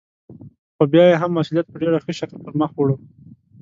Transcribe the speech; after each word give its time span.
خو 0.75 0.83
بيا 0.91 1.03
يې 1.09 1.15
هم 1.19 1.29
خپل 1.31 1.35
مسئوليت 1.37 1.67
په 1.69 1.77
ډېر 1.81 1.91
ښه 2.05 2.11
شکل 2.19 2.37
پرمخ 2.45 2.71
وړه. 2.75 2.95